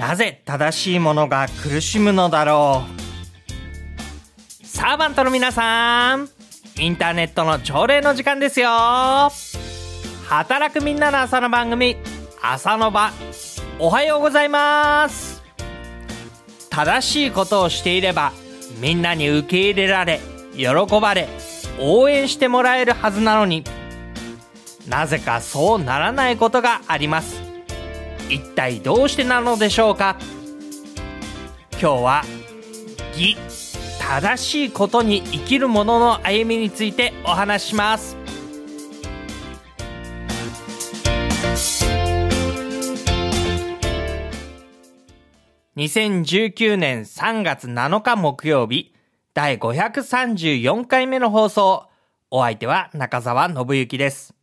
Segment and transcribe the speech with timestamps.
[0.00, 2.84] なぜ正しいものが苦しむのだろ
[4.62, 4.66] う？
[4.66, 6.26] サーバントの皆さん
[6.78, 8.70] インターネットの朝礼の時間ですよ。
[10.26, 11.98] 働くみんなの朝の番組
[12.40, 13.12] 朝の場
[13.78, 15.42] おはようございます。
[16.70, 18.32] 正しいことをしていれば
[18.80, 20.20] みんなに受け入れられ
[20.56, 21.28] 喜ばれ
[21.78, 23.64] 応援してもらえるはずなのに
[24.88, 27.39] なぜかそうならないことがあります。
[28.30, 30.16] 一体どうしてなのでしょうか？
[31.72, 32.22] 今日は
[33.12, 33.36] 義
[33.98, 38.16] 正しいことに生きる者の歩みについてお話しします。
[45.76, 48.92] 2019年3月7日木曜日
[49.32, 51.86] 第534回目の放送。
[52.30, 54.34] お相手は中澤信之です。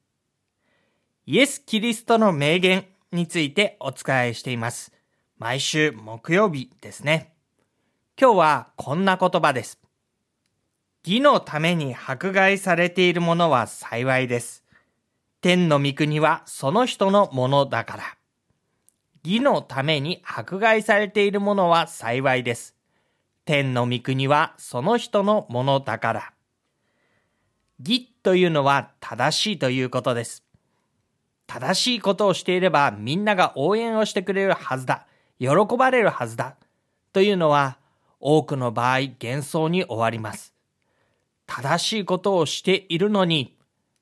[1.25, 4.91] イエス・キリストの名言についてお伝えしています。
[5.37, 7.33] 毎週木曜日ですね。
[8.19, 9.79] 今日はこんな言葉です。
[11.05, 14.63] 義のために迫害されているものは幸いです。
[15.39, 18.03] 天の御国はその人のものだから。
[19.23, 22.75] 義のために迫害されているものは幸いです。
[23.45, 26.33] 天の御国はその人のものだから。
[27.79, 30.46] 義というのは正しいということです。
[31.47, 35.07] 正しいことをしていればみんなが応援をしてくれるはずだ。
[35.39, 36.55] 喜ばれるはずだ。
[37.13, 37.77] というのは
[38.19, 40.53] 多くの場合幻想に終わります。
[41.45, 43.55] 正しいことをしているのに、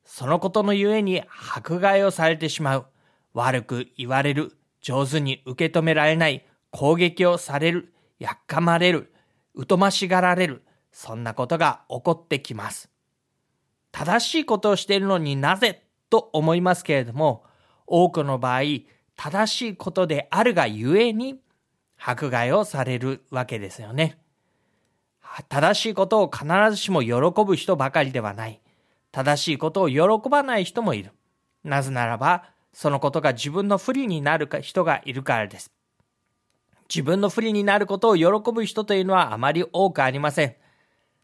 [0.04, 2.86] そのことのゆえに迫害をされてしまう。
[3.34, 4.58] 悪く言われる。
[4.82, 6.46] 上手に受け止められない。
[6.72, 7.94] 攻撃をされる。
[8.20, 9.14] やっかまれる。
[9.70, 10.64] 疎ましがられる。
[10.92, 12.90] そんなことが起こってきます。
[13.92, 15.85] 正しいことをしているのになぜ
[16.16, 17.44] と思いますけれども、
[17.86, 18.62] 多くの場合、
[19.18, 21.42] 正しいことであるがゆえに、
[21.98, 24.18] 迫害をされるわけですよね。
[25.50, 27.14] 正しいことを必ずしも喜
[27.46, 28.62] ぶ人ばかりではない。
[29.12, 31.12] 正しいことを喜ばない人もいる。
[31.66, 35.70] なぜならば、そのことが自分の不利になる人がいるからです。
[36.88, 40.56] 自分の不利になることを喜ぶ人というのはあまり多くありません。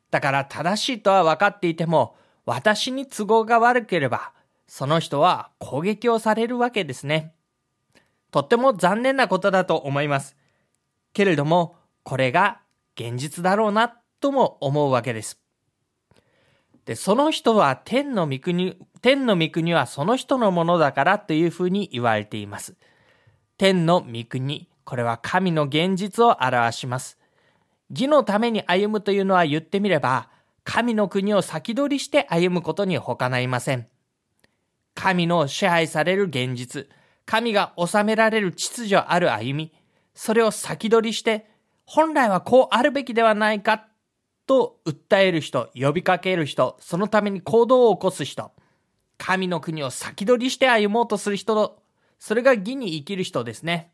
[0.09, 4.33] だから正しいとは分かっていても、私に都合が悪ければ、
[4.73, 7.33] その人は攻撃をされるわけですね。
[8.31, 10.37] とっても残念なことだと思います。
[11.11, 12.61] けれども、これが
[12.95, 15.41] 現実だろうなとも思うわけです。
[16.85, 22.77] で、その人は天の御国、天の御国はその人のものだからというふうに言われています。
[23.57, 27.17] 天の御国、これは神の現実を表します。
[27.89, 30.29] 義のために歩むというのは言ってみれば、
[30.63, 33.89] 神の国を先取りして歩むことに他ないません。
[34.95, 36.87] 神の支配される現実、
[37.25, 39.73] 神が治められる秩序ある歩み、
[40.13, 41.49] それを先取りして、
[41.85, 43.87] 本来はこうあるべきではないか
[44.45, 48.51] と訴える人、呼びかける人、そのために行動を起こす人、
[49.17, 51.81] 神の国を先取りして歩もうとする人、
[52.19, 53.91] それが義に生きる人ですね。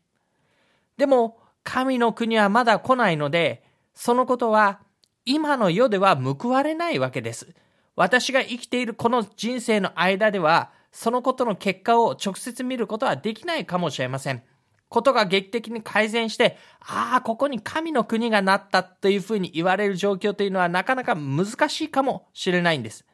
[0.96, 3.62] でも、神の国はまだ来ないので、
[3.94, 4.80] そのことは
[5.24, 7.54] 今の世では報われないわけです。
[7.94, 14.42] 私が生きているこの人生の間では、そのことの結果を直接見ることはできないかもしれません。
[14.88, 23.04] ことが劇的に改善して、ああ、ここに神の国がなったというふうに言われる状況というのはなかなか難しいかもしれないんです。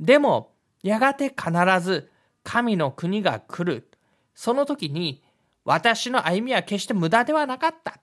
[0.00, 0.52] でも、
[0.82, 2.10] やがて必ず
[2.42, 3.88] 神の国が来る。
[4.34, 5.22] その時に、
[5.64, 8.00] 私の歩みは決して無駄ではなかった。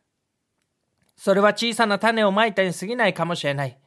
[1.17, 3.77] それは小さな種をまいたに過ぎないかもしれない。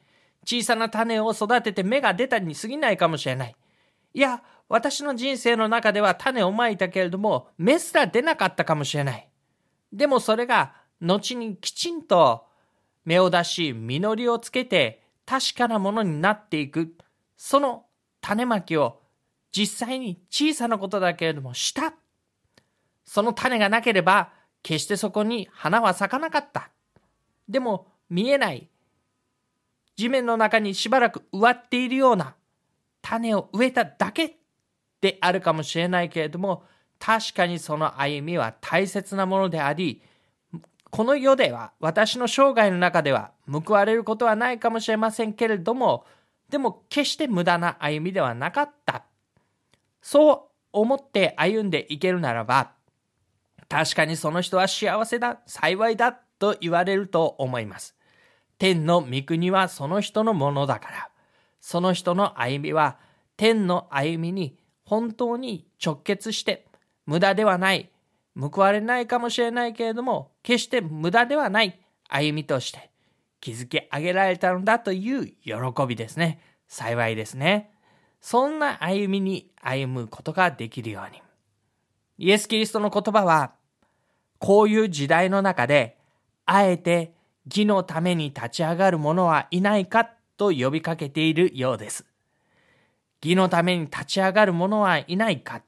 [0.44, 3.56] 小さな種を育てて芽が出たに過ぎないかもしれない。
[4.12, 9.28] いや、私の人生の中では種をまいたけれども、芽すら出なかったかもしれない。
[9.92, 12.46] でもそれが、後にきちんと
[13.04, 16.96] 芽を出し、実りをつけて、確かなものになっていく。
[17.36, 17.84] その
[18.22, 19.02] 種まきを、
[19.54, 21.92] 実際に小さなことだけれどもした。
[23.04, 24.32] その種がなければ、
[24.62, 26.70] 決してそこに花は咲かなかった。
[27.46, 28.70] でも、見えない。
[29.96, 32.36] 地面の中にしばらく植わっているような
[33.02, 34.38] 種を植えただけ
[35.02, 36.62] であるかもしれないけれども、
[36.98, 40.00] 確かにその歩みは大切なものであり、
[40.90, 46.06] この世では、私の生涯の中では報われることはないかもしれませんけれども、
[46.48, 49.04] でも決して無駄な歩みではなかった。
[50.00, 50.40] そう
[50.72, 52.72] 思って歩んでいけるならば、
[53.68, 57.96] 確かにその人は幸せだ、幸いだと言われると思います。
[58.58, 61.08] 天の御国はその人のものだから、
[61.60, 62.98] その人の歩みは
[63.36, 66.66] 天の歩みに本当に直結して
[67.06, 67.90] 無駄ではない
[68.38, 72.90] 報われないかもしれないけれども、決して無駄ではない歩みとして
[73.40, 76.40] 築き上げられたのだという喜びですね。
[76.68, 77.70] 幸いですね。
[78.20, 81.20] そんな歩みに歩むことができるように。
[82.18, 83.52] イエス・キリストの言葉は、
[84.38, 85.98] こういう時代の中で、
[86.46, 87.14] あえて
[87.46, 92.06] 義のために立ち上がる者はいないかと呼びかけているようです。
[93.22, 95.62] 義のために立ち上がる者はいないか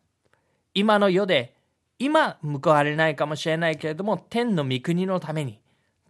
[0.75, 1.55] 今の世で、
[2.01, 5.61] 今報われないかもしれないけれども、天の御国のために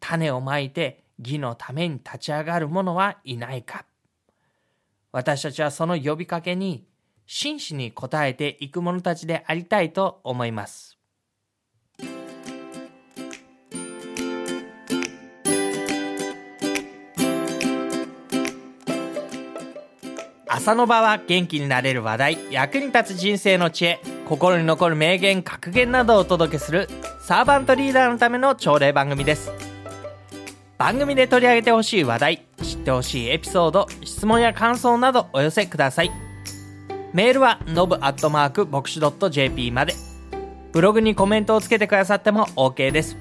[0.00, 3.84] 種をまいて義のために立ち上がる者はいないか
[5.12, 6.86] 私たちはその呼びかけに
[7.26, 10.93] 真摯に応えていく者たちでありたいと思います。
[20.56, 26.88] 朝の場は元気になれる話題、役に立つ人生の知恵、心に残る名言、格言などをお届けする
[27.20, 29.50] サーバントリーダーのための朝礼番組です。
[30.78, 36.12] 番組で取り上げてほしい話題、知ってほしいエピソード、質問や感想などお寄せください。
[37.12, 39.94] メールは、のぶアットマーク、牧師 .jp まで。
[40.70, 43.16] ブログにコメントをつけてくださっても OK です。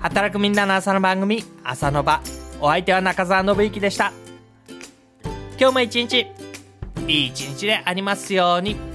[0.00, 2.20] 働くみんなの朝の番組、朝の場。
[2.60, 4.12] お相手は中澤信之でした。
[5.56, 6.26] 今日も一日、
[7.06, 8.93] いい一日でありますように。